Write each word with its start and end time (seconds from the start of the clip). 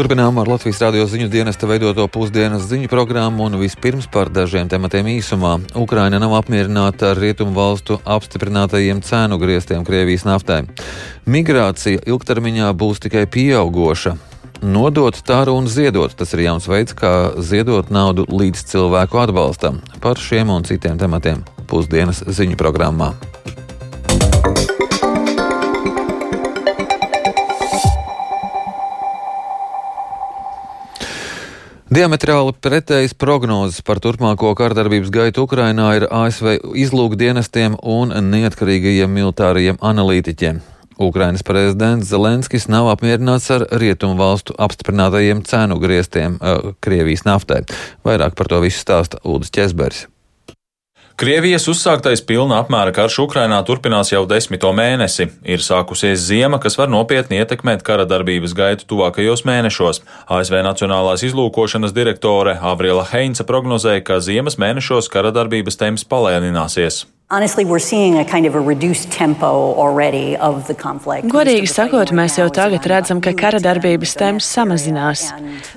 Turpinām 0.00 0.38
ar 0.40 0.48
Latvijas 0.48 0.78
radio 0.80 1.02
ziņu 1.04 1.26
dienesta 1.28 1.68
veidoto 1.68 2.06
pusdienas 2.08 2.62
ziņu 2.70 2.88
programmu 2.88 3.44
un 3.44 3.58
vispirms 3.60 4.06
par 4.08 4.30
dažiem 4.32 4.64
tematiem 4.72 5.10
īsumā. 5.12 5.58
Ukraina 5.76 6.16
nav 6.16 6.38
apmierināta 6.38 7.10
ar 7.10 7.18
rietumu 7.20 7.52
valstu 7.52 7.98
apstiprinātajiem 8.08 9.02
cēnu 9.04 9.36
griestiem 9.42 9.84
Krievijas 9.84 10.24
naftai. 10.24 10.62
Migrācija 11.28 12.00
ilgtermiņā 12.08 12.70
būs 12.80 13.04
tikai 13.04 13.26
pieaugoša. 13.28 14.14
Nodot, 14.64 15.20
tāru 15.20 15.58
un 15.60 15.68
ziedot- 15.68 16.14
tas 16.16 16.32
ir 16.32 16.46
jauns 16.46 16.64
veids, 16.64 16.96
kā 16.96 17.36
ziedot 17.36 17.90
naudu 17.92 18.24
līdz 18.24 18.64
cilvēku 18.72 19.20
atbalstam. 19.20 19.82
Par 20.00 20.16
šiem 20.16 20.48
un 20.48 20.62
citiem 20.64 20.96
tematiem 20.96 21.44
pusdienas 21.66 22.24
ziņu 22.24 22.56
programmā. 22.56 23.29
Diametrāli 31.90 32.52
pretējas 32.62 33.16
prognozes 33.18 33.82
par 33.82 33.98
turpmāko 33.98 34.52
kārdarbības 34.54 35.08
gaitu 35.10 35.42
Ukrainā 35.42 35.88
ir 35.98 36.04
ASV 36.06 36.52
izlūkdienestiem 36.78 37.74
un 37.82 38.14
neatkarīgajiem 38.28 39.10
militārajiem 39.10 39.80
analītiķiem. 39.82 40.60
Ukrainas 41.02 41.42
prezidents 41.42 42.06
Zelenskis 42.12 42.68
nav 42.70 42.92
apmierināts 42.92 43.50
ar 43.50 43.66
rietumu 43.82 44.14
valstu 44.22 44.54
apstiprinātajiem 44.54 45.42
cenu 45.50 45.80
griestiem 45.82 46.38
uh, 46.38 46.70
Krievijas 46.78 47.26
naftai. 47.26 47.64
Vairāk 48.06 48.38
par 48.38 48.54
to 48.54 48.62
visu 48.62 48.84
stāsta 48.84 49.18
Ulris 49.26 49.50
Česbergs. 49.50 50.06
Krievijas 51.20 51.66
uzsāktais 51.68 52.22
pilna 52.24 52.62
apmēra 52.62 52.94
karš 52.96 53.18
Ukrainā 53.26 53.58
turpinās 53.68 54.08
jau 54.08 54.22
desmito 54.24 54.70
mēnesi. 54.72 55.26
Ir 55.44 55.60
sākusies 55.60 56.22
ziema, 56.30 56.56
kas 56.64 56.78
var 56.80 56.88
nopietni 56.88 57.36
ietekmēt 57.42 57.84
kara 57.84 58.06
darbības 58.08 58.56
gaitu 58.56 58.88
tuvākajos 58.88 59.44
mēnešos. 59.44 60.00
ASV 60.32 60.62
Nacionālās 60.64 61.26
izlūkošanas 61.28 61.92
direktore 61.92 62.56
Avriela 62.56 63.04
Heinze 63.12 63.44
prognozēja, 63.44 64.00
ka 64.00 64.22
ziemas 64.24 64.56
mēnešos 64.56 65.12
kara 65.12 65.28
darbības 65.36 65.76
temps 65.76 66.08
palēnināsies. 66.08 67.04
Honestly, 67.32 67.64
kind 67.64 68.44
of 68.44 68.56
Godīgi 71.30 71.68
sakot, 71.70 72.10
mēs 72.10 72.38
jau 72.40 72.48
tagad 72.50 72.88
redzam, 72.90 73.20
ka 73.22 73.30
kara 73.38 73.60
darbības 73.62 74.16
temps 74.18 74.48
samazinās. 74.50 75.28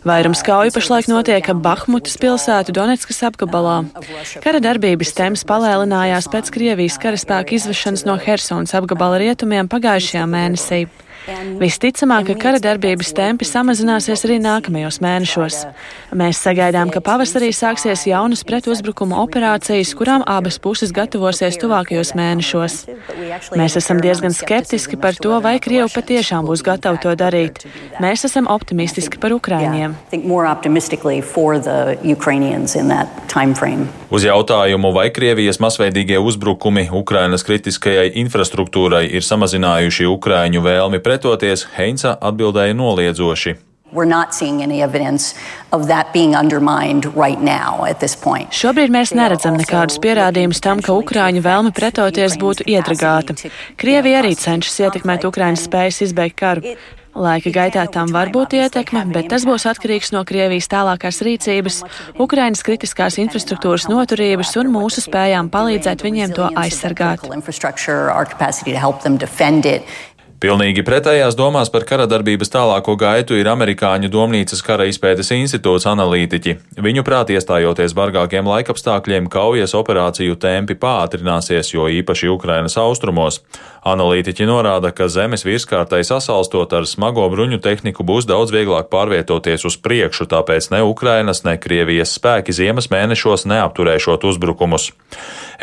Vairums 0.01 0.41
kauju 0.41 0.73
pašlaik 0.73 1.11
notiek 1.11 1.51
Bahmutas 1.53 2.17
pilsētu 2.17 2.73
Donetskas 2.73 3.21
apgabalā. 3.29 3.83
Kara 4.41 4.63
darbības 4.65 5.13
temps 5.13 5.45
palēlinājās 5.45 6.31
pēc 6.33 6.49
Krievijas 6.57 6.97
karaspēka 6.97 7.59
izvešanas 7.59 8.07
no 8.09 8.17
Helsonas 8.17 8.73
apgabala 8.73 9.21
rietumiem 9.21 9.69
pagājušajā 9.69 10.25
mēnesī. 10.33 10.87
Visticamāk, 11.23 12.27
ka 12.27 12.35
kara 12.35 12.59
darbības 12.59 13.13
tempi 13.15 13.45
samazināsies 13.47 14.25
arī 14.27 14.41
nākamajos 14.43 14.97
mēnešos. 15.03 15.59
Mēs 16.19 16.41
sagaidām, 16.43 16.91
ka 16.91 16.99
pavasarī 17.03 17.53
sāksies 17.55 18.03
jaunas 18.09 18.43
pretuzbrukuma 18.43 19.21
operācijas, 19.23 19.93
kurām 19.95 20.25
abas 20.27 20.59
puses 20.59 20.91
gatavosies 20.95 21.55
tuvākajos 21.61 22.11
mēnešos. 22.19 22.75
Mēs 23.55 23.77
esam 23.79 24.01
diezgan 24.03 24.35
skeptiski 24.35 24.99
par 24.99 25.15
to, 25.15 25.31
vai 25.43 25.55
Krievi 25.63 25.87
patiešām 25.93 26.43
būs 26.49 26.65
gatavi 26.65 26.99
to 27.05 27.15
darīt. 27.15 27.63
Mēs 28.03 28.27
esam 28.27 28.51
optimistiski 28.51 29.21
par 29.23 29.31
Ukraiņiem. 29.37 29.95
Uz 34.13 34.27
jautājumu, 34.27 34.91
vai 34.93 35.07
Krievijas 35.09 35.57
masveidīgie 35.63 36.19
uzbrukumi 36.21 36.89
Ukrainas 36.93 37.47
kritiskajai 37.47 38.11
infrastruktūrai 38.21 39.07
ir 39.07 39.25
samazinājuši 39.25 40.05
Ukraiņu 40.11 40.61
vēlmi 40.67 40.99
pret 41.01 41.12
pretoties, 41.13 41.67
Heinza 41.77 42.17
atbildēja 42.21 42.73
noliedzoši. 42.73 43.59
Right 47.13 47.37
Šobrīd 48.49 48.89
mēs 48.89 49.13
neredzam 49.13 49.59
nekādus 49.59 49.99
pierādījumus 50.01 50.63
tam, 50.65 50.81
ka 50.81 50.95
Ukrāņu 50.97 51.43
vēlme 51.45 51.75
pretoties 51.77 52.39
būtu 52.41 52.65
iedragāta. 52.73 53.37
Krievija 53.77 54.23
arī 54.23 54.33
cenšas 54.33 54.79
ietekmēt 54.87 55.29
Ukraiņas 55.29 55.69
spējas 55.69 56.01
izbeigt 56.07 56.39
karu. 56.41 56.75
Laika 57.13 57.51
gaitā 57.53 57.83
tam 57.93 58.09
var 58.09 58.31
būt 58.33 58.55
ietekme, 58.57 59.03
bet 59.13 59.27
tas 59.29 59.43
būs 59.45 59.67
atkarīgs 59.69 60.09
no 60.15 60.23
Krievijas 60.25 60.65
tālākās 60.71 61.21
rīcības, 61.21 61.83
Ukrainas 62.17 62.65
kritiskās 62.65 63.19
infrastruktūras 63.21 63.85
noturības 63.85 64.55
un 64.57 64.71
mūsu 64.73 65.03
spējām 65.05 65.51
palīdzēt 65.53 66.01
viņiem 66.01 66.33
to 66.33 66.49
aizsargāt. 66.57 67.21
Pilnīgi 70.43 70.83
pretējās 70.83 71.37
domās 71.39 71.69
par 71.71 71.85
kara 71.87 72.03
darbības 72.03 72.49
tālāko 72.51 72.97
gaitu 72.99 73.37
ir 73.39 73.47
amerikāņu 73.47 74.09
domnīcas 74.11 74.59
kara 74.67 74.89
izpētes 74.91 75.29
institūts 75.31 75.87
analītiķi. 75.87 76.57
Viņuprāt, 76.83 77.31
iestājoties 77.31 77.95
bargākiem 77.95 78.49
laikapstākļiem, 78.51 79.29
kaujas 79.31 79.71
operāciju 79.79 80.35
tempi 80.35 80.75
pātrināsies, 80.75 81.71
jo 81.71 81.87
īpaši 81.87 82.27
Ukrainas 82.33 82.75
austrumos. 82.75 83.39
Analītiķi 83.87 84.43
norāda, 84.47 84.91
ka 84.91 85.07
zemes 85.07 85.47
virskārtai 85.47 86.01
sasalstot 86.07 86.75
ar 86.75 86.89
smago 86.91 87.23
bruņu 87.31 87.61
tehniku 87.63 88.03
būs 88.03 88.27
daudz 88.27 88.51
vieglāk 88.51 88.91
pārvietoties 88.91 89.63
uz 89.67 89.79
priekšu, 89.79 90.27
tāpēc 90.27 90.73
ne 90.75 90.83
Ukrainas, 90.83 91.45
ne 91.47 91.55
Krievijas 91.55 92.17
spēki 92.19 92.51
ziemas 92.51 92.91
mēnešos 92.91 93.47
neapturēšot 93.47 94.27
uzbrukumus. 94.27 94.91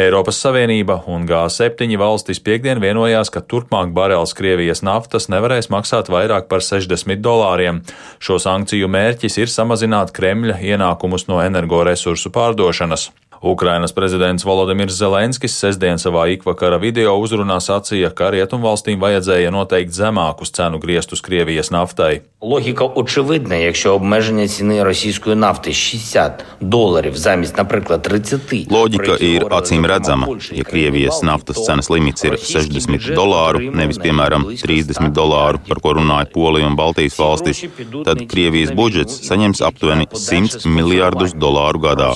Eiropas 0.01 0.39
Savienība 0.41 0.95
un 1.13 1.27
G7 1.29 1.99
valstis 2.01 2.39
piekdien 2.41 2.81
vienojās, 2.81 3.29
ka 3.33 3.43
turpmāk 3.45 3.93
barels 3.93 4.33
Krievijas 4.39 4.81
naftas 4.87 5.29
nevarēs 5.33 5.69
maksāt 5.73 6.09
vairāk 6.09 6.49
par 6.49 6.65
60 6.65 7.21
dolāriem. 7.21 7.83
Šo 8.23 8.39
sankciju 8.41 8.89
mērķis 8.89 9.37
ir 9.43 9.53
samazināt 9.53 10.15
Kremļa 10.17 10.57
ienākumus 10.73 11.29
no 11.29 11.43
energoresursu 11.45 12.33
pārdošanas. 12.33 13.11
Ukrainas 13.46 13.92
prezidents 13.92 14.44
Volodimirs 14.44 14.96
Zelenskis 14.98 15.54
sestdien 15.60 16.00
savā 16.02 16.26
ikvakara 16.34 16.80
video 16.82 17.14
uzrunā 17.22 17.60
sacīja, 17.62 18.10
ka 18.10 18.32
rietumvalstīm 18.34 18.98
vajadzēja 18.98 19.52
noteikt 19.54 19.94
zemākus 19.94 20.54
cenu 20.56 20.80
griestus 20.82 21.22
Krievijas 21.22 21.70
naftai. 21.70 22.22
Логіка 22.42 22.86
очевидна, 22.86 23.56
якщо 23.56 23.96
обмеження 23.96 24.48
ціни 24.48 24.84
російської 24.84 25.36
нафти 25.36 25.74
60 25.74 26.46
доларів 26.62 27.18
замість, 27.18 27.58
наприклад, 27.58 28.02
30. 28.02 28.42
Loģika 28.70 29.18
ir 29.22 29.46
acīm 29.50 29.86
redzama. 29.86 30.28
Ja 30.52 30.64
Krievijas 30.64 31.22
naftas 31.22 31.66
cenas 31.66 31.90
limits 31.90 32.24
ir 32.24 32.38
60 32.38 33.14
dolāru, 33.18 33.72
nevis 33.74 33.98
piemēram 33.98 34.46
30 34.62 35.10
dolāru, 35.10 35.58
par 35.70 35.80
ko 35.82 35.94
runāja 35.98 36.26
Polija 36.34 36.68
un 36.68 36.76
Baltijas 36.76 37.18
valstis, 37.20 37.66
tad 38.06 38.26
Krievijas 38.30 38.72
budžets 38.74 39.22
saņems 39.30 39.62
aptuveni 39.62 40.06
100 40.14 40.70
miljārdus 40.70 41.34
dolāru 41.34 41.80
gadā. 41.88 42.12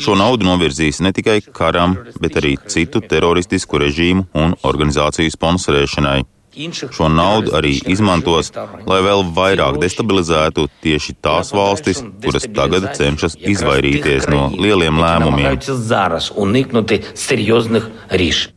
Šo 0.00 0.14
naudu 0.16 0.46
novirzīs 0.46 1.00
ne 1.04 1.12
tikai 1.12 1.40
karam, 1.52 1.96
bet 2.20 2.38
arī 2.40 2.56
citu 2.70 3.02
teroristisku 3.04 3.80
režīmu 3.82 4.28
un 4.38 4.54
organizāciju 4.68 5.32
sponsorēšanai. 5.34 6.22
Šo 6.92 7.08
naudu 7.08 7.54
arī 7.56 7.78
izmantos, 7.88 8.50
lai 8.84 8.98
vēl 9.04 9.22
vairāk 9.32 9.78
destabilizētu 9.80 10.66
tieši 10.84 11.14
tās 11.24 11.52
valstis, 11.56 12.02
kuras 12.24 12.44
tagad 12.52 12.90
cenšas 12.98 13.38
izvairīties 13.40 14.28
no 14.28 14.50
lieliem 14.52 15.00
lēmumiem. 15.00 15.56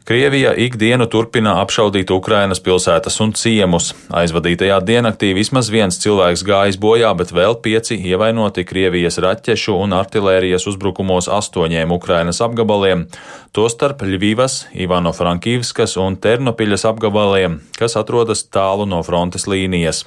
Krievija 0.06 0.52
ikdienu 0.66 1.08
turpina 1.10 1.56
apšaudīt 1.64 2.12
Ukrainas 2.12 2.60
pilsētas 2.62 3.16
un 3.24 3.32
ciemus. 3.34 3.94
Aizvadītajā 4.14 4.82
diennaktī 4.86 5.32
vismaz 5.38 5.72
viens 5.74 5.98
cilvēks 6.04 6.44
gājis 6.46 6.78
bojā, 6.82 7.14
bet 7.18 7.32
vēl 7.34 7.58
pieci 7.64 7.98
ievainoti 8.12 8.68
Krievijas 8.68 9.18
raķešu 9.24 9.80
un 9.80 9.96
artilērijas 9.98 10.68
uzbrukumos 10.70 11.32
astoņiem 11.32 11.96
Ukrainas 11.96 12.44
apgabaliem, 12.44 13.08
tostarp 13.56 14.04
Ļvivas, 14.06 14.66
Ivano-Frankīvskas 14.76 15.96
un 16.04 16.20
Ternopiļas 16.22 16.86
apgabaliem, 16.92 17.62
kas 17.86 18.00
atrodas 18.02 18.42
tālu 18.50 18.88
no 18.90 19.04
frontes 19.06 19.46
līnijas. 19.46 20.06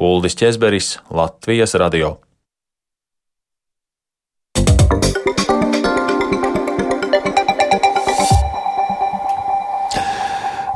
Uldis 0.00 0.38
Česberis, 0.40 0.94
Latvijas 1.12 1.76
radio. 1.76 2.16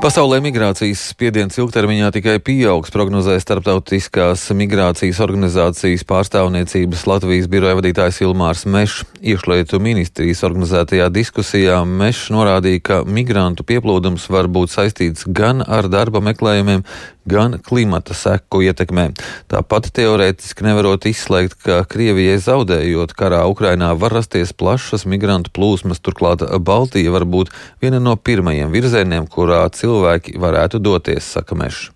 Pasaulē 0.07 0.37
migrācijas 0.39 1.01
spiediens 1.11 1.57
ilgtermiņā 1.59 2.13
tikai 2.15 2.37
pieaugs, 2.39 2.93
prognozē 2.95 3.33
starptautiskās 3.43 4.45
migrācijas 4.55 5.19
organizācijas 5.25 6.05
pārstāvniecības 6.07 7.03
Latvijas 7.11 7.49
biroja 7.51 7.75
vadītājs 7.81 8.21
Ilmārs 8.23 8.63
Mešs. 8.71 9.03
Iekšlietu 9.19 9.81
ministrijas 9.83 10.45
organizētajā 10.47 11.09
diskusijā 11.11 11.81
Mešs 11.91 12.29
norādīja, 12.31 12.85
ka 12.87 13.01
migrantu 13.03 13.67
pieplūdums 13.67 14.29
var 14.31 14.47
būt 14.47 14.77
saistīts 14.77 15.27
gan 15.27 15.67
ar 15.67 15.91
darba 15.91 16.23
meklējumiem, 16.23 16.87
gan 17.27 17.59
klimata 17.63 18.15
seku 18.17 18.63
ietekmē. 18.67 19.09
Tāpat 19.51 19.91
teorētiski 19.97 20.67
nevarot 20.67 21.09
izslēgt, 21.11 21.59
ka 21.67 21.83
Krievijai 21.91 22.39
zaudējot 22.43 23.15
karā 23.19 23.43
Ukrainā 23.51 23.93
var 23.99 24.15
rasties 24.17 24.55
plašas 24.57 25.07
migrantu 25.07 25.53
plūsmas, 25.57 26.03
turklāt 26.03 26.47
Baltija 26.63 27.13
var 27.15 27.27
būt 27.27 27.53
viena 27.83 28.01
no 28.03 28.17
pirmajiem 28.17 28.73
virzieniem, 28.75 29.29
kurā 29.31 29.67
cilvēki 29.75 30.39
varētu 30.41 30.83
doties, 30.83 31.27
saka 31.37 31.59
Mešs. 31.59 31.91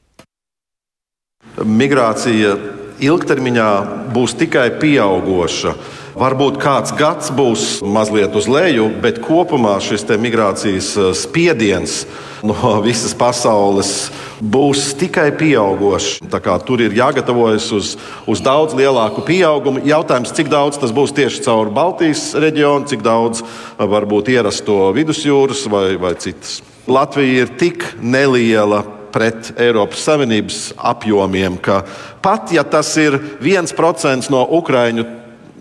Migrācija 1.60 2.54
ilgtermiņā 3.00 3.70
būs 4.14 4.36
tikai 4.40 4.68
pieaugoša. 4.80 5.74
Varbūt 6.20 6.58
kāds 6.60 6.90
gads 6.98 7.30
būs 7.32 7.64
mazliet 7.86 8.34
uz 8.36 8.48
leju, 8.50 8.88
bet 9.00 9.22
kopumā 9.24 9.76
šis 9.80 10.04
migrācijas 10.20 10.90
spiediens 11.16 12.02
no 12.48 12.74
visas 12.84 13.14
pasaules 13.14 14.10
būs 14.40 14.94
tikai 15.00 15.30
pieaugošs. 15.38 16.20
Tur 16.66 16.82
ir 16.82 16.96
jāgatavojas 16.96 17.70
uz, 17.76 17.94
uz 18.26 18.42
daudz 18.44 18.76
lielāku 18.76 19.24
pieaugumu. 19.24 19.84
Jautājums, 19.86 20.34
cik 20.36 20.50
daudz 20.52 20.80
tas 20.82 20.92
būs 20.92 21.14
tieši 21.16 21.44
caur 21.46 21.70
Baltijas 21.72 22.30
reģionu, 22.34 22.88
cik 22.90 23.04
daudz 23.06 23.44
varbūt 23.78 24.32
ierasto 24.34 24.90
vidusjūras 24.96 25.66
vai, 25.70 25.94
vai 26.00 26.16
citas. 26.20 26.58
Latvija 26.90 27.44
ir 27.44 27.54
tik 27.60 27.84
neliela 28.02 28.82
pret 29.12 29.52
Eiropas 29.60 30.04
Savienības 30.06 30.60
apjomiem, 30.76 31.58
ka 31.62 31.82
pat 32.22 32.52
ja 32.54 32.64
tas 32.64 32.90
ir 33.00 33.18
viens 33.42 33.74
procents 33.76 34.30
no 34.32 34.42
Ukraiņu 34.58 35.06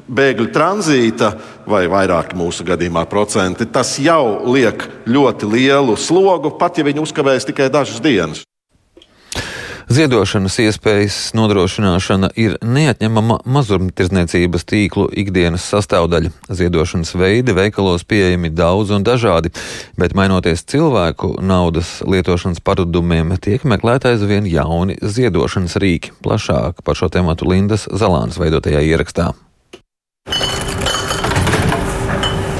bēgļu 0.10 0.50
tranzīta, 0.54 1.34
vai 1.70 1.86
vairāk 1.92 2.34
mūsu 2.38 2.66
gadījumā 2.66 3.06
procenti, 3.10 3.68
tas 3.70 3.94
jau 4.02 4.50
liek 4.50 4.88
ļoti 5.06 5.50
lielu 5.50 5.98
slogu, 5.98 6.56
pat 6.58 6.82
ja 6.82 6.88
viņi 6.88 7.04
uzkavēs 7.04 7.50
tikai 7.50 7.70
dažas 7.74 8.02
dienas. 8.02 8.49
Ziedošanas 9.90 10.54
iespējas 10.62 11.16
nodrošināšana 11.34 12.28
ir 12.38 12.60
neatņemama 12.62 13.40
mazumtirdzniecības 13.50 14.68
tīklu 14.70 15.08
ikdienas 15.18 15.64
sastāvdaļa. 15.66 16.30
Ziedošanas 16.46 17.16
veidi 17.18 17.56
veikalos 17.58 18.06
pieejami 18.06 18.52
daudz 18.54 18.94
un 18.94 19.02
dažādi, 19.08 19.50
bet 19.98 20.14
mainoties 20.14 20.62
cilvēku 20.70 21.32
naudas 21.42 22.04
lietošanas 22.06 22.62
paradumiem, 22.62 23.34
tiek 23.42 23.66
meklēti 23.66 24.12
aizvien 24.12 24.46
jauni 24.46 25.00
ziedošanas 25.02 25.80
rīki. 25.82 26.14
Plašāk 26.22 26.86
par 26.86 27.00
šo 27.00 27.10
tēmu 27.10 27.34
Lindas 27.50 27.88
Zalānas 27.90 28.38
veidotajā 28.38 28.86
ierakstā. 28.92 29.32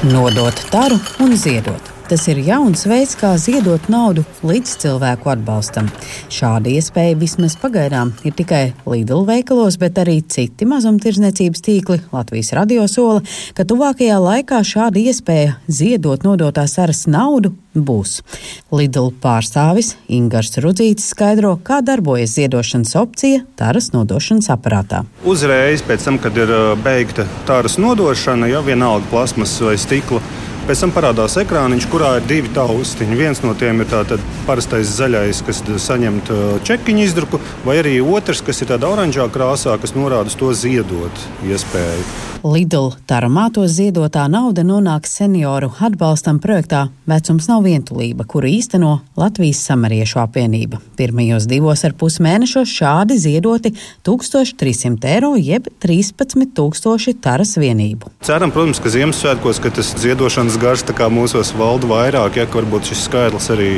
Nodot 0.10 0.66
taru 0.74 0.98
un 1.22 1.38
ziedot. 1.38 1.89
Tas 2.10 2.24
ir 2.26 2.40
jauns 2.42 2.88
veids, 2.90 3.12
kā 3.14 3.36
ziedot 3.38 3.84
naudu 3.86 4.24
līdz 4.42 4.72
cilvēku 4.82 5.30
atbalstam. 5.30 5.92
Šāda 6.34 6.72
iespēja 6.74 7.14
vismaz 7.22 7.54
pagaidām 7.62 8.16
ir 8.26 8.34
tikai 8.34 8.64
Lidl 8.90 9.28
veikalos, 9.28 9.78
bet 9.78 10.00
arī 10.02 10.16
citi 10.26 10.66
mazumtirdzniecības 10.66 11.62
tīkli 11.68 12.00
Latvijas 12.10 12.50
radio 12.58 12.88
sola, 12.90 13.22
ka 13.54 13.62
tuvākajā 13.62 14.18
laikā 14.26 14.64
šāda 14.66 15.04
iespēja 15.06 15.60
ziedot 15.70 16.26
nodotās 16.26 16.80
aras 16.82 17.06
naudu 17.06 17.54
būs. 17.78 18.24
Lidl 18.74 19.14
pārstāvis 19.22 19.94
Ingars 20.10 20.58
Rudzītis 20.58 21.12
skaidro, 21.14 21.60
kā 21.62 21.84
darbojas 21.86 22.34
ziedošanas 22.40 22.98
opcija 22.98 23.46
taras 23.60 23.94
nodošanas 23.94 24.50
aparātā. 24.50 25.06
Uzreiz 25.30 25.86
pēc 25.86 26.10
tam, 26.10 26.18
kad 26.18 26.38
ir 26.42 26.58
beigta 26.82 27.30
taras 27.46 27.78
nodošana, 27.78 28.50
ja 28.50 28.66
vienalga 28.66 29.06
plasmas 29.14 29.60
vai 29.62 29.78
stikla 29.78 30.26
Pēc 30.70 30.84
tam 30.84 30.92
parādās 30.94 31.34
ekrāniņš, 31.42 31.86
kurā 31.90 32.12
ir 32.20 32.28
divi 32.30 32.52
taustiņi. 32.54 33.18
Viens 33.18 33.40
no 33.42 33.56
tiem 33.58 33.82
ir 33.82 33.90
tāds 33.90 34.22
parastais 34.46 34.92
zaļais, 35.00 35.42
kas 35.48 35.64
saņem 35.88 36.22
čekiņu 36.70 37.08
izdruku, 37.08 37.42
vai 37.66 37.80
arī 37.82 37.98
otrs, 38.06 38.46
kas 38.46 38.62
ir 38.62 38.70
tādā 38.76 38.94
oranžā 38.94 39.26
krāsā, 39.34 39.80
kas 39.82 39.98
norāda 39.98 40.30
uz 40.30 40.38
to 40.38 40.54
ziedot 40.54 41.30
iespēju. 41.42 42.06
Lidl 42.40 42.94
taramāto 43.10 43.66
ziedotā 43.68 44.24
nauda 44.32 44.64
nonāk 44.64 45.10
senioru 45.10 45.74
atbalstam 45.84 46.38
projektā 46.40 46.86
Vecums 47.10 47.50
nav 47.50 47.66
vientulība, 47.66 48.24
kuru 48.30 48.48
īsteno 48.48 48.94
Latvijas 49.20 49.60
samariešu 49.66 50.22
apvienība. 50.22 50.80
Pirmajos 50.96 51.50
divos 51.50 51.84
ar 51.84 51.98
pus 52.00 52.20
mēnešos 52.24 52.70
šādi 52.72 53.18
ziedoti 53.20 53.74
1300 54.08 55.10
eiro 55.10 55.34
jeb 55.36 55.68
13 55.84 56.54
tūkstoši 56.56 57.16
taras 57.20 57.58
vienību. 57.60 58.14
Ceram, 58.24 58.54
protams, 58.56 58.80
ka 58.80 58.94
Ziemassvētkos, 58.94 59.60
ka 59.66 59.74
tas 59.82 59.92
ziedošanas 60.00 60.59
gars 60.60 60.84
mūsos 61.14 61.54
valda 61.56 61.88
vairāk, 61.88 62.36
ja 62.36 62.46
varbūt 62.52 62.90
šis 62.90 63.06
skaitlis 63.08 63.48
arī 63.54 63.70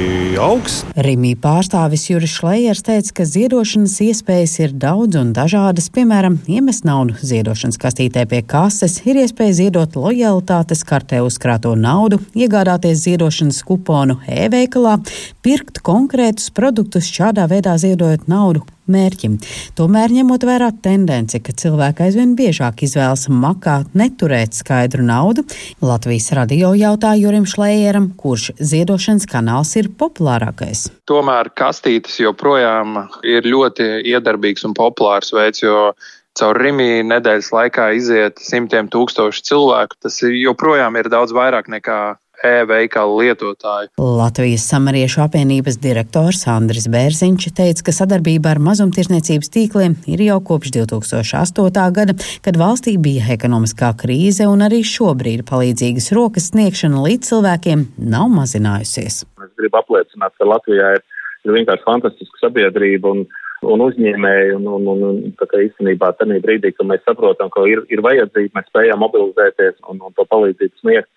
augs. 0.41 0.79
Rimī 0.97 1.35
pārstāvis 1.37 2.07
Juris 2.09 2.33
Šlējers 2.39 2.81
teica, 2.87 3.13
ka 3.19 3.25
ziedošanas 3.29 3.99
iespējas 4.01 4.55
ir 4.63 4.73
daudz 4.73 5.19
un 5.19 5.33
dažādas. 5.37 5.91
Piemēram, 5.93 6.39
iemest 6.49 6.87
naudu 6.87 7.13
ziedošanas 7.21 7.77
kastītē 7.81 8.25
pie 8.31 8.41
kases, 8.41 8.97
ir 9.05 9.21
iespēja 9.21 9.59
ziedot 9.61 9.95
lojalitātes 9.99 10.81
kartē 10.87 11.21
uzkrāto 11.21 11.75
naudu, 11.77 12.21
iegādāties 12.33 13.05
ziedošanas 13.05 13.61
kuponu 13.67 14.17
e-veikalā, 14.25 14.97
pirkt 15.45 15.83
konkrētus 15.85 16.49
produktus, 16.49 17.11
šādā 17.13 17.45
veidā 17.51 17.77
ziedojot 17.81 18.25
naudu 18.31 18.65
mērķim. 18.91 19.37
Tomēr, 19.79 20.13
ņemot 20.19 20.45
vērā 20.47 20.69
tendenci, 20.83 21.41
ka 21.43 21.55
cilvēki 21.57 22.07
aizvien 22.07 22.35
biežāk 22.39 22.85
izvēlas 22.87 23.27
makāt, 23.31 23.91
neturēt 23.97 24.57
skaidru 24.57 25.05
naudu, 25.07 25.45
Latvijas 25.81 26.31
radio 26.37 26.73
jautā 26.77 27.15
Jurim 27.19 27.47
Šlējeram, 27.49 28.11
kurš 28.19 28.51
ziedošanas 28.59 29.27
kanāls 29.31 29.73
ir 29.79 29.91
populārākais. 29.97 30.89
Tomēr 31.09 31.51
kastītes 31.57 32.19
joprojām 32.21 33.05
ir 33.27 33.47
ļoti 33.47 33.93
iedarbīgs 34.13 34.67
un 34.67 34.75
populārs 34.77 35.33
veids, 35.35 35.63
jo 35.63 35.91
caur 36.39 36.59
Rīgā 36.61 37.01
nedēļas 37.07 37.51
laikā 37.51 37.87
iziet 37.97 38.39
simtiem 38.39 38.89
tūkstošu 38.91 39.43
cilvēku. 39.47 39.99
Tas 40.05 40.21
joprojām 40.23 40.97
ir 40.99 41.09
daudz 41.11 41.35
vairāk 41.35 41.67
nekā 41.71 41.99
e-veikalu 42.45 43.17
lietotāju. 43.21 43.91
Latvijas 44.01 44.65
samariešu 44.71 45.21
apvienības 45.25 45.77
direktors 45.81 46.43
Andris 46.51 46.87
Bērziņš 46.91 47.47
teica, 47.57 47.85
ka 47.87 47.95
sadarbība 47.95 48.53
ar 48.53 48.61
mazumtirdzniecības 48.63 49.51
tīkliem 49.53 49.97
ir 50.11 50.23
jau 50.25 50.39
kopš 50.51 50.73
2008. 50.77 51.85
gada, 51.97 52.17
kad 52.45 52.59
valstī 52.61 52.97
bija 53.01 53.29
ekonomiskā 53.35 53.93
krīze, 54.01 54.47
un 54.49 54.65
arī 54.65 54.81
šobrīd 54.87 55.45
palīdzīgas 55.49 56.11
rokas 56.17 56.51
sniegšana 56.53 57.03
līdz 57.05 57.31
cilvēkiem 57.31 57.85
nav 58.15 58.31
mazinājusies. 58.33 59.23
Es 59.25 59.53
gribu 59.59 59.81
apliecināt, 59.81 60.35
ka 60.37 60.49
Latvijā 60.49 60.97
ir, 60.97 61.05
ir 61.45 61.55
vienkārši 61.59 61.87
fantastiska 61.87 62.47
sabiedrība. 62.47 63.15
Un, 63.15 63.25
un 63.61 63.83
uzņēmēji. 63.85 64.55
Un, 64.57 64.67
un, 64.67 64.87
un, 64.93 65.03
un 65.07 65.33
tā 65.39 65.47
kā 65.49 65.61
īstenībā 65.67 66.11
tajā 66.17 66.39
brīdī, 66.43 66.73
kad 66.73 66.87
mēs 66.89 67.03
saprotam, 67.05 67.51
ka 67.53 67.65
ir, 67.69 67.83
ir 67.93 68.01
vajadzība, 68.05 68.57
mēs 68.57 68.69
spējam 68.71 69.03
mobilizēties 69.03 69.77
un, 69.91 70.01
un 70.07 70.15
to 70.17 70.25
palīdzību 70.31 70.81
sniegt. 70.81 71.09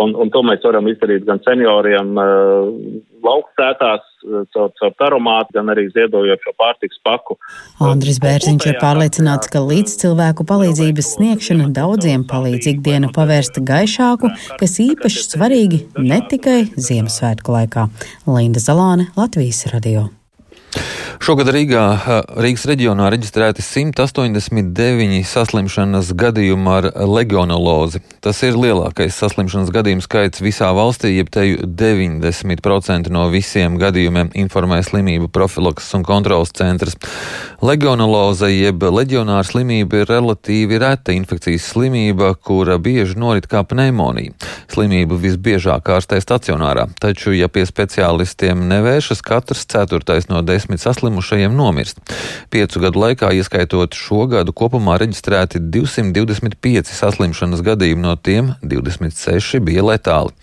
Un, 0.00 0.14
un 0.18 0.30
to 0.34 0.42
mēs 0.42 0.64
varam 0.66 0.88
izdarīt 0.90 1.22
gan 1.26 1.38
senioriem 1.44 2.16
uh, 2.18 2.70
lauksētās, 3.22 4.02
uh, 4.26 4.40
caur, 4.54 4.72
caur 4.80 4.96
taromātu, 4.98 5.54
gan 5.54 5.70
arī 5.70 5.84
ziedojot 5.94 6.42
šo 6.42 6.54
pārtiks 6.58 6.98
paku. 7.06 7.36
Andris 7.84 8.18
Bērziņš 8.24 8.66
ir 8.72 8.80
pārliecināts, 8.82 9.52
ka 9.52 9.62
līdz 9.62 9.94
cilvēku 10.02 10.48
palīdzības 10.50 11.12
sniegšana 11.14 11.70
daudziem 11.78 12.26
palīdz 12.30 12.72
ikdienu 12.74 13.12
pavērst 13.14 13.62
gaišāku, 13.62 14.32
kas 14.58 14.76
īpaši 14.82 15.24
svarīgi 15.28 15.84
ne 16.02 16.18
tikai 16.26 16.64
Ziemassvētku 16.74 17.54
laikā. 17.54 17.86
Linda 18.26 18.62
Zalāne, 18.66 19.12
Latvijas 19.14 19.66
radio. 19.70 20.08
Šogad 21.24 21.48
Rīgā, 21.54 21.82
Rīgas 22.36 22.66
reģionā 22.68 23.06
reģistrēti 23.14 23.62
189 23.64 25.22
saslimšanas 25.24 26.10
gadījumi 26.20 26.68
ar 26.68 26.88
legionolozi. 27.08 28.02
Tas 28.20 28.42
ir 28.44 28.58
lielākais 28.60 29.16
saslimšanas 29.22 29.70
gadījumu 29.72 30.04
skaits 30.04 30.42
visā 30.44 30.68
valstī, 30.76 31.14
jeb 31.14 31.30
teju 31.32 31.64
90% 31.64 33.12
no 33.14 33.28
visiem 33.32 33.78
gadījumiem 33.80 34.34
informē 34.42 34.82
slimību 34.84 35.30
profilakses 35.32 35.94
un 35.96 36.04
kontrolas 36.04 36.52
centrs. 36.52 36.98
Legionoloze 37.64 38.50
jeb 38.50 38.84
leģionāra 38.84 39.46
slimība 39.48 40.02
ir 40.02 40.10
relatīvi 40.10 40.82
reta 40.82 41.14
infekcijas 41.16 41.70
slimība, 41.72 42.34
kura 42.36 42.76
bieži 42.76 43.16
norit 43.16 43.48
kā 43.48 43.64
pneimonija. 43.64 44.34
Slimību 44.74 45.16
visbiežāk 45.22 45.88
ārstē 45.94 46.20
stacionārā, 46.20 46.90
taču, 47.00 47.32
ja 47.32 47.48
pie 47.48 47.64
speciālistiem 47.68 48.66
nevēršas, 48.68 49.24
katrs 49.24 49.64
ceturtais 49.70 50.28
no 50.28 50.42
desmit 50.44 50.63
saslimušajiem 50.80 51.54
nomirst. 51.56 52.00
Piecu 52.50 52.80
gadu 52.82 53.02
laikā, 53.02 53.30
ieskaitot 53.36 53.96
šo 53.98 54.24
gadu, 54.30 54.54
kopumā 54.56 54.96
reģistrēti 55.02 55.60
225 55.74 56.92
saslimšanas 56.94 57.62
gadījumi, 57.66 58.04
no 58.04 58.16
tiem 58.16 58.54
26 58.62 59.60
bija 59.64 59.84
letāli. 59.86 60.34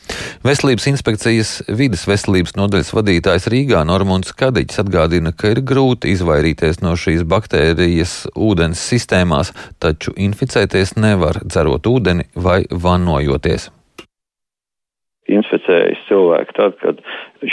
Veselības 0.45 0.87
inspekcijas 0.93 1.53
vidas 1.67 2.05
veselības 2.09 2.55
nodaļas 2.59 2.93
vadītājs 2.95 3.49
Rīgā 3.51 3.83
Normons 3.87 4.33
Kadiņš 4.37 4.81
atgādina, 4.85 5.33
ka 5.35 5.53
ir 5.55 5.63
grūti 5.65 6.13
izvairīties 6.15 6.81
no 6.85 6.95
šīs 6.99 7.25
baktērijas 7.27 8.15
ūdens 8.35 8.81
sistēmās, 8.91 9.53
taču 9.81 10.15
inficēties 10.15 10.97
nevar 10.99 11.43
dzerot 11.45 11.89
ūdeni 11.91 12.29
vai 12.35 12.63
vannojoties 12.69 13.71
inficējas 15.29 16.01
cilvēki 16.07 16.55
tad, 16.57 16.77
kad 16.81 17.01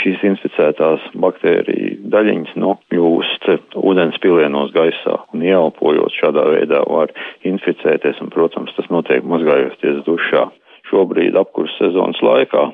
šīs 0.01 0.23
inficētās 0.31 1.05
baktēriju 1.21 2.09
daļiņas 2.13 2.55
nokļūst 2.63 3.49
ūdens 3.77 4.19
pilienos 4.23 4.73
gaisā 4.75 5.19
un 5.33 5.45
ieelpojot 5.45 6.15
šādā 6.17 6.45
veidā 6.53 6.81
var 6.89 7.13
inficēties, 7.47 8.21
un, 8.23 8.33
protams, 8.33 8.73
tas 8.77 8.89
notiek 8.93 9.25
mazgājoties 9.27 10.03
dušā. 10.07 10.47
Šobrīd 10.89 11.37
apkurs 11.37 11.75
sezonas 11.77 12.17
laikā 12.25 12.65
e, 12.65 12.73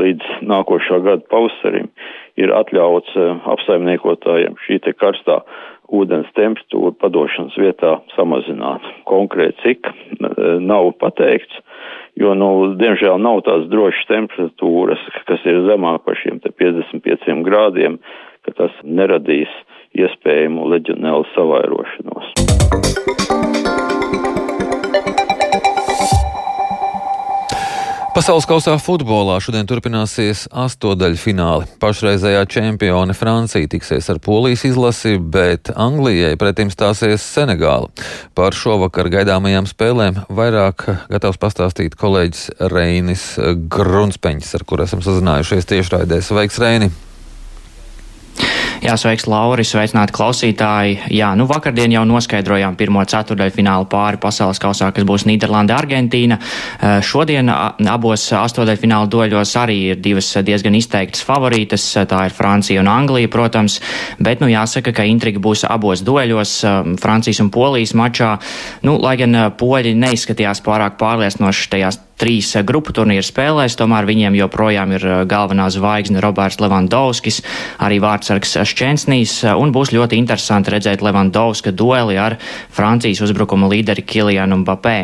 līdz 0.00 0.42
nākošā 0.50 0.98
gada 1.04 1.22
pavasarim 1.30 1.90
ir 2.40 2.54
atļauts 2.54 3.14
apsaimniekotājiem 3.54 4.58
šī 4.66 4.80
te 4.82 4.94
karstā 4.98 5.42
ūdens 5.94 6.28
temperatūru 6.36 6.92
padošanas 7.00 7.54
vietā 7.60 7.94
samazināt. 8.16 8.84
Konkrēti 9.08 9.62
cik 9.62 9.88
nav 10.60 10.90
pateikts, 11.00 11.62
jo, 12.18 12.34
nu, 12.38 12.50
diemžēl 12.80 13.18
nav 13.22 13.42
tās 13.46 13.66
drošas 13.72 14.10
temperatūras, 14.10 15.02
kas 15.30 15.46
ir 15.48 15.64
zemāk 15.68 16.04
par 16.06 16.18
šiem 16.20 16.42
te 16.44 16.52
55 16.54 17.42
grādiem, 17.46 17.98
ka 18.46 18.56
tas 18.58 18.78
neradīs 18.84 19.52
iespējamu 19.98 20.68
leģionēlu 20.74 21.28
savairošanos. 21.34 22.57
Pasaules 28.18 28.48
kausā 28.50 28.72
futbolā 28.82 29.36
šodien 29.38 29.68
turpināsies 29.70 30.48
astotdaļu 30.50 31.20
fināli. 31.22 31.68
Pašreizējā 31.78 32.40
čempione 32.50 33.14
Francija 33.14 33.70
tiksies 33.70 34.10
ar 34.10 34.18
polijas 34.18 34.64
izlasi, 34.66 35.20
bet 35.22 35.70
Anglijai 35.70 36.34
pretim 36.40 36.74
stāsies 36.74 37.22
Senegāla. 37.22 37.86
Par 38.34 38.58
šovakar 38.58 39.06
gaidāmajām 39.14 39.70
spēlēm 39.70 40.24
vairāk 40.34 40.88
gatavs 41.06 41.38
pastāstīt 41.38 41.94
kolēģis 41.94 42.48
Reinis 42.74 43.28
Grunspeņš, 43.70 44.56
ar 44.58 44.66
kur 44.66 44.82
esam 44.82 45.04
sazinājušies 45.06 45.70
tiešraidē. 45.70 46.18
Sveiks, 46.18 46.58
Reini! 46.58 46.90
Jā, 48.78 48.94
sveiks, 48.94 49.24
Lauri, 49.26 49.64
sveicināti 49.66 50.14
klausītāji. 50.14 50.98
Jā, 51.10 51.32
nu 51.34 51.48
vakardien 51.50 51.90
jau 51.90 52.04
noskaidrojām 52.06 52.76
pirmo 52.78 53.02
ceturdaļu 53.02 53.54
finālu 53.56 53.88
pāri 53.90 54.20
pasaules 54.22 54.60
kausā, 54.62 54.92
kas 54.94 55.06
būs 55.08 55.24
Nīderlanda, 55.26 55.74
Argentīna. 55.74 56.38
Eh, 56.38 57.00
šodien 57.02 57.50
abos 57.50 58.28
astotdaļu 58.38 58.82
finālu 58.84 59.10
doļos 59.10 59.56
arī 59.58 59.78
ir 59.90 60.00
divas 60.02 60.30
diezgan 60.46 60.78
izteiktas 60.78 61.26
favorītas. 61.26 61.88
Tā 62.06 62.24
ir 62.28 62.36
Francija 62.36 62.80
un 62.84 62.92
Anglija, 62.92 63.28
protams, 63.32 63.80
bet, 64.22 64.38
nu, 64.44 64.46
jāsaka, 64.52 64.94
ka 64.94 65.08
intriga 65.10 65.42
būs 65.42 65.66
abos 65.66 66.06
doļos, 66.06 66.56
eh, 66.62 66.94
Francijas 67.02 67.42
un 67.42 67.50
Polijas 67.50 67.96
mačā. 67.98 68.36
Nu, 68.86 68.98
lai 69.02 69.16
gan 69.18 69.34
eh, 69.34 69.48
poļi 69.50 69.96
neizskatījās 69.98 70.62
pārāk 70.62 71.00
pārliecinoši 71.02 71.70
tajās 71.74 71.98
trīs 72.18 72.50
eh, 72.56 72.64
grupu 72.66 72.92
turnīru 72.96 73.24
spēlēs, 73.24 73.76
tomēr 73.78 74.08
viņiem 74.08 74.36
joprojām 74.40 74.94
ir 74.96 75.06
eh, 75.06 75.20
galvenā 75.28 75.68
zvaigzne 75.72 76.22
Roberts 76.24 76.60
Levandovskis, 76.62 77.40
arī 77.84 78.00
vārdsargs 78.02 78.56
eh, 78.58 79.54
un 79.54 79.72
būs 79.74 79.92
ļoti 79.94 80.18
interesanti 80.18 80.74
redzēt 80.74 81.04
Levandovska 81.04 81.72
dueli 81.72 82.18
ar 82.18 82.38
Francijas 82.74 83.22
uzbrukuma 83.24 83.70
līderi 83.70 84.02
Kilianu 84.02 84.60
Mbapē. 84.62 84.96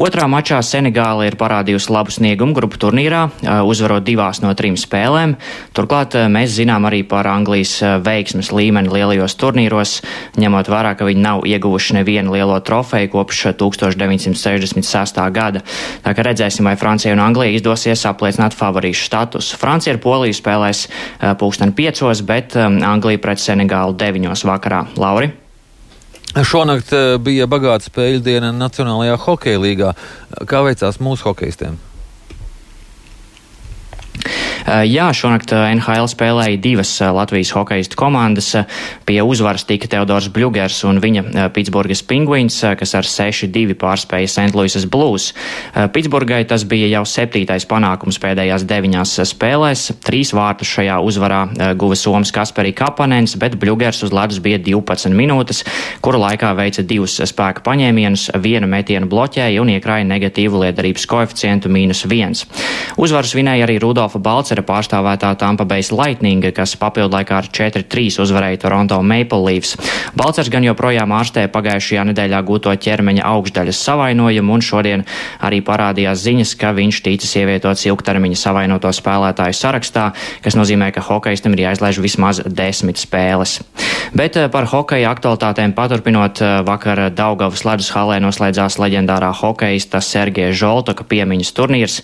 Otrā 0.00 0.26
mačā 0.30 0.60
Senegāla 0.64 1.26
ir 1.28 1.36
parādījusi 1.40 1.92
labu 1.92 2.12
sniegumu 2.14 2.56
grupu 2.56 2.78
turnīrā, 2.80 3.26
uzvarot 3.66 4.04
divās 4.04 4.42
no 4.44 4.52
trim 4.56 4.76
spēlēm. 4.78 5.36
Turklāt 5.76 6.16
mēs 6.32 6.54
zinām 6.58 6.84
arī 6.88 7.02
par 7.08 7.28
Anglijas 7.30 7.78
veiksmes 8.04 8.52
līmeni 8.54 8.92
lielajos 8.92 9.36
turnīros, 9.40 9.96
ņemot 10.40 10.70
vērā, 10.72 10.94
ka 10.98 11.08
viņi 11.08 11.24
nav 11.24 11.46
ieguvuši 11.48 11.98
nevienu 11.98 12.36
lielo 12.36 12.58
trofeju 12.60 13.12
kopš 13.14 13.42
1966. 13.62 15.22
gada. 15.32 15.64
Tā 16.04 16.14
kā 16.16 16.26
redzēt, 16.28 16.45
Redzēsim, 16.46 16.66
vai 16.68 16.76
Francija 16.78 17.10
un 17.10 17.18
Anglija 17.18 17.56
izdosies 17.58 18.04
apliecināt 18.06 18.54
favorīšu 18.54 19.08
statusu. 19.08 19.56
Francija 19.58 19.96
ar 19.96 19.98
Poliju 19.98 20.36
spēlēs 20.36 20.84
eh, 20.86 21.32
pulksten 21.40 21.72
piecos, 21.74 22.22
bet 22.22 22.54
eh, 22.54 22.68
Anglija 22.86 23.18
pret 23.18 23.42
Senegālu 23.42 23.96
deviņos 23.98 24.44
vakarā. 24.46 24.84
Lauri? 24.94 25.32
Šonakt 26.46 26.94
eh, 26.94 27.16
bija 27.18 27.48
bagāta 27.50 27.88
spēļu 27.88 28.22
diena 28.22 28.52
Nacionālajā 28.54 29.18
hokeja 29.26 29.58
līgā. 29.64 29.90
Kā 30.46 30.62
veicās 30.62 31.02
mūsu 31.02 31.32
hokeistiem? 31.32 31.80
Eh, 34.66 34.82
jā, 34.90 35.06
šonakt 35.14 35.52
eh, 35.54 35.68
NHL 35.76 36.08
spēlēja 36.10 36.58
divas 36.58 36.90
eh, 36.98 37.10
Latvijas 37.14 37.52
hokeistu 37.54 37.94
komandas. 37.98 38.48
Pie 39.06 39.20
uzvaras 39.22 39.62
tika 39.68 39.86
Teodors 39.86 40.26
Bļugers 40.34 40.80
un 40.88 40.98
viņa 41.02 41.46
Pitsburgas 41.54 42.02
Penguins, 42.02 42.56
kas 42.78 42.94
ar 42.98 43.06
6-2 43.06 43.76
pārspēja 43.78 44.26
St. 44.26 44.56
Louis's 44.58 44.88
Blues. 44.90 45.28
Pitsburgai 45.94 46.40
tas 46.50 46.64
bija 46.66 46.88
jau 46.90 47.04
septītais 47.06 47.66
panākums 47.70 48.18
pēdējās 48.22 48.64
deviņās 48.66 49.12
spēlēs. 49.30 49.84
Trīs 50.02 50.32
vārtus 50.34 50.72
šajā 50.74 50.98
uzvarā 51.06 51.44
guva 51.78 51.98
Somas 51.98 52.34
Kasperī 52.34 52.74
Kapanens, 52.74 53.36
bet 53.38 53.54
Bļugers 53.60 54.02
uz 54.08 54.14
ledus 54.14 54.40
bija 54.42 54.58
12 54.58 55.14
minūtes, 55.14 55.62
kura 56.02 56.24
laikā 56.24 56.50
veica 56.58 56.82
divus 56.82 57.20
spēka 57.22 57.62
paņēmienus, 57.66 58.32
vienu 58.42 58.70
metienu 58.70 59.10
bloķēja 59.12 59.62
un 59.62 59.70
iekrāja 59.76 60.08
negatīvu 60.10 60.64
liederības 60.64 61.06
koeficientu 61.10 61.70
mīnus 61.70 62.02
viens. 62.10 62.46
Uzvaru 62.98 63.30
svinēja 63.30 63.68
arī 63.68 63.78
Rudolfa 63.82 64.22
Balcer 64.22 64.55
Balcera 64.56 64.64
pārstāvētā 64.64 65.36
Tampa 65.36 65.64
Bay 65.68 65.84
Lightning, 65.92 66.44
kas 66.54 66.76
papildlaikā 66.80 67.40
ar 67.42 67.48
4-3 67.52 68.20
uzvarēja 68.22 68.60
Toronto 68.62 69.02
Maple 69.02 69.42
Leafs. 69.44 69.76
Balcers 70.16 70.48
gan 70.48 70.64
joprojām 70.64 71.12
ārstē 71.12 71.46
pagājušajā 71.52 72.06
nedēļā 72.08 72.40
gūto 72.46 72.72
ķermeņa 72.72 73.26
augšdaļas 73.26 73.82
savainojumu, 73.84 74.56
un 74.56 74.64
šodien 74.64 75.04
arī 75.44 75.60
parādījās 75.60 76.24
ziņas, 76.24 76.54
ka 76.56 76.72
viņš 76.76 77.02
ticis 77.04 77.36
ievietots 77.36 77.84
ilgtermiņa 77.90 78.40
savainoto 78.40 78.92
spēlētāju 78.96 79.56
sarakstā, 79.56 80.10
kas 80.44 80.56
nozīmē, 80.56 80.88
ka 80.94 81.04
hokeistam 81.04 81.56
ir 81.56 81.66
jāizlaiž 81.66 82.00
vismaz 82.00 82.40
desmit 82.46 83.02
spēles. 83.02 83.58
Bet 84.16 84.36
eh, 84.38 84.46
par 84.52 84.68
hokeja 84.70 85.10
aktualitātēm 85.12 85.74
paturpinot, 85.76 86.40
eh, 86.40 86.54
vakar 86.66 87.08
Daugavas 87.10 87.64
ledus 87.66 87.90
halē 87.94 88.20
noslēdzās 88.22 88.78
leģendārā 88.80 89.32
hokeista 89.34 90.00
Sergeja 90.00 90.54
Žoltoka 90.54 91.04
piemiņas 91.08 91.52
turnīrs. 91.56 92.00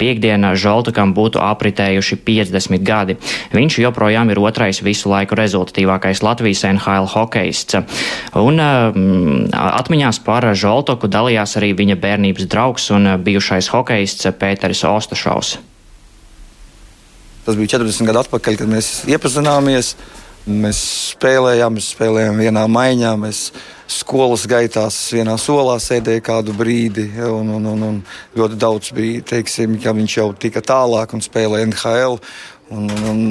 Piektdienā 0.00 0.54
Žoltokam 0.58 1.14
būtu 1.14 1.42
apritēji 1.42 1.93
pagājuši 1.94 2.18
50 2.26 2.82
gadi. 2.84 3.16
Viņš 3.54 3.78
joprojām 3.78 4.30
ir 4.30 4.38
otrais 4.38 4.82
visu 4.82 5.10
laiku 5.10 5.34
rezultatīvākais 5.34 6.22
Latvijas 6.22 6.64
NHL 6.66 7.06
hokeists. 7.06 7.76
Un 8.34 8.58
um, 8.58 9.46
atmiņās 9.50 10.20
par 10.24 10.44
Žoltoku 10.54 11.08
dalījās 11.08 11.56
arī 11.56 11.74
viņa 11.74 11.96
bērnības 11.96 12.48
draugs 12.50 12.90
un 12.90 13.06
bijušais 13.22 13.70
hokeists 13.70 14.26
Pēteris 14.38 14.84
Ostašaus. 14.84 15.58
Tas 17.44 17.56
bija 17.56 17.76
40 17.76 18.08
gadu 18.08 18.22
atpakaļ, 18.24 18.56
kad 18.56 18.68
mēs 18.68 19.04
iepazināmies. 19.06 19.94
Mēs 20.44 20.78
spēlējām, 21.14 21.78
mēs 21.78 21.86
spēlējām 21.94 22.40
vienā 22.42 22.66
maiņā. 22.68 23.14
Mēs 23.16 23.46
skolas 23.88 24.42
gaitās 24.48 24.98
vienā 25.16 25.38
solā 25.40 25.78
sēdēja 25.80 26.20
kādu 26.24 26.52
brīdi, 26.56 27.06
un, 27.24 27.48
un, 27.56 27.68
un, 27.70 27.84
un 27.86 28.02
ļoti 28.36 28.58
daudz 28.60 28.90
bija, 28.96 29.22
teiksim, 29.34 29.78
ka 29.80 29.94
viņš 29.96 30.16
jau 30.18 30.26
tika 30.36 30.60
tālāk 30.64 31.16
un 31.16 31.24
spēlēja 31.24 31.70
NHL. 31.70 32.18
Un, 32.74 32.84
un, 32.92 33.08
un 33.08 33.24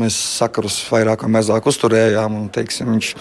mēs 0.00 0.16
sakarus 0.40 0.76
vairāk 0.92 1.24
vai 1.24 1.32
mazāk 1.38 1.70
uzturējām. 1.72 2.36
Un, 2.36 2.52
teiksim, 2.52 2.92
viņš 2.98 3.14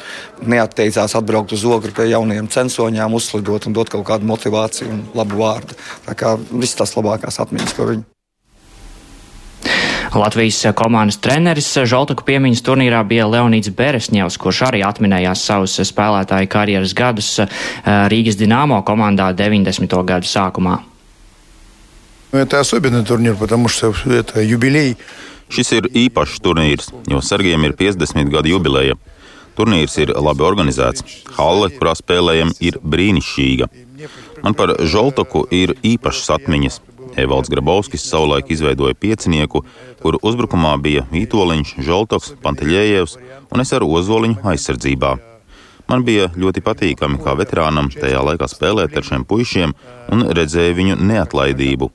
neatteicās 0.43 1.15
atbraukt 1.15 1.55
uz 1.55 1.63
ogru 1.67 1.95
pie 1.95 2.09
jauniem 2.11 2.51
censoņiem, 2.51 3.15
uzlidot 3.15 3.71
un 3.71 3.79
dot 3.79 3.95
kaut 3.95 4.07
kādu 4.11 4.27
motivāciju 4.27 4.91
un 4.91 5.07
labu 5.15 5.39
vārdu. 5.39 5.79
Tā 6.07 6.19
kā 6.19 6.35
viss 6.51 6.75
tas 6.75 6.95
labākās 6.99 7.39
atmiņas 7.43 7.79
par 7.79 7.95
viņu. 7.95 8.07
Latvijas 10.14 10.60
komandas 10.76 11.18
treneris 11.22 11.70
Žoltaku 11.88 12.24
piemiņas 12.28 12.64
turnīrā 12.66 13.02
bija 13.08 13.26
Leonīds 13.30 13.72
Beresņevs, 13.76 14.38
kurš 14.40 14.62
arī 14.68 14.82
atminējās 14.86 15.44
savus 15.48 15.78
spēlētāju 15.88 16.50
karjeras 16.52 16.94
gadus 16.94 17.34
eh, 17.42 17.60
Rīgas 18.12 18.38
Dināmo 18.40 18.82
komandā 18.86 19.32
90. 19.36 20.02
gadu 20.06 20.28
sākumā. 20.28 20.80
Это 22.32 22.60
особенный 22.60 23.04
турнир, 23.04 23.34
потому 23.36 23.68
что 23.68 23.94
это 24.06 24.40
юбилей. 24.40 24.96
Šis 25.52 25.68
ir 25.76 25.86
īpašs 25.92 26.38
turnīrs, 26.40 26.86
jo 27.04 27.18
Sergejam 27.20 27.66
ir 27.66 27.74
50 27.76 28.30
gadu 28.32 28.54
jubileja. 28.54 28.96
Turnīrs 29.52 29.98
ir 30.00 30.14
labi 30.16 30.46
organizēts. 30.46 31.04
Halle, 31.36 31.68
kurā 31.76 31.92
spēlējam, 31.98 32.54
ir 32.64 32.78
brīnišķīga. 32.80 33.68
Man 34.40 34.56
par 34.56 34.72
Žoltoku 34.80 35.44
ir 35.52 35.74
īpašas 35.84 36.32
atmiņas. 36.38 36.80
Evalds 37.17 37.49
Grabovskis 37.49 38.05
savulaik 38.07 38.51
izveidoja 38.53 38.95
piecinieku, 38.97 39.63
kuru 40.01 40.21
uzbrukumā 40.21 40.75
bija 40.81 41.05
Vitoļņš, 41.11 41.77
Žoltovs, 41.87 42.35
Pantelējevs 42.43 43.17
un 43.51 43.63
es 43.63 43.73
ar 43.73 43.85
Ozoliņu 43.87 44.43
aizsardzībā. 44.53 45.15
Man 45.87 46.03
bija 46.03 46.27
ļoti 46.35 46.61
patīkami 46.65 47.21
kā 47.23 47.33
veterānam 47.39 47.87
tajā 47.93 48.19
laikā 48.29 48.49
spēlēt 48.51 48.97
ar 48.99 49.07
šiem 49.07 49.23
puišiem 49.27 49.73
un 50.11 50.27
redzēju 50.35 50.75
viņu 50.81 50.99
neatlaidību. 50.99 51.89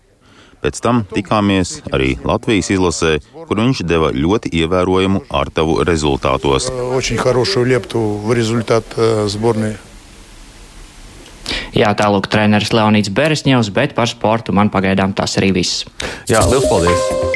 Pēc 0.62 0.78
tam 0.78 1.02
tikāmies 1.10 1.80
arī 1.90 2.12
Latvijas 2.22 2.70
izlasē, 2.70 3.16
kur 3.34 3.58
viņš 3.58 3.82
deva 3.82 4.12
ļoti 4.14 4.52
ievērojamu 4.62 5.24
ārtavu 5.42 5.80
rezultātos. 5.88 6.70
Ļoti 6.70 7.18
labu 7.18 7.64
lēptu 7.68 8.04
rezultātu 8.38 9.10
zbornē. 9.34 9.74
Jā, 11.72 11.92
tālūk 11.96 12.28
treneris 12.32 12.72
Leonīds 12.76 13.12
Beresņevs, 13.16 13.72
bet 13.72 13.94
par 13.96 14.10
sportu 14.10 14.52
man 14.52 14.68
pagaidām 14.72 15.14
tas 15.16 15.38
arī 15.40 15.54
viss. 15.56 15.86
Jā, 16.28 16.44
liels 16.50 16.68
paldies! 16.68 17.32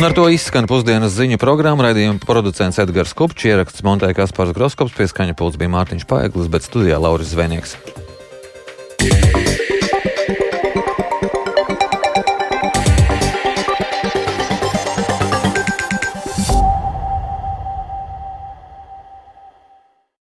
Un 0.00 0.06
ar 0.06 0.14
to 0.16 0.24
izskan 0.32 0.64
pusdienas 0.70 1.12
ziņu 1.12 1.36
programma. 1.42 1.90
Radījuma 1.90 2.22
producents 2.24 2.80
Edgars 2.80 3.12
Kupčs, 3.12 3.44
ieraksts 3.50 3.84
montēja 3.84 4.16
Kaspars 4.22 4.54
Groskops, 4.56 4.96
pieskaņa 4.96 5.36
pults 5.36 5.60
bija 5.60 5.74
Mārtiņš 5.74 6.06
Paeglis, 6.08 6.48
bet 6.48 6.64
studijā 6.64 6.96
Lauris 6.96 7.34
Zvenieks. 7.34 7.76